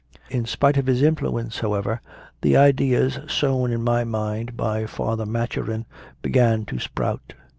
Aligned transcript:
In 0.31 0.47
spite 0.47 0.77
of 0.77 0.87
his 0.87 1.03
influence, 1.03 1.59
however, 1.59 2.01
the 2.41 2.57
ideas 2.57 3.19
sown 3.27 3.71
in 3.71 3.83
my 3.83 4.03
mind 4.03 4.57
by 4.57 4.87
Father 4.87 5.27
Maturin 5.27 5.85
began 6.23 6.65
to 6.65 6.79
sprout. 6.79 7.35